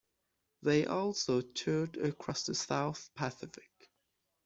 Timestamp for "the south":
2.47-3.11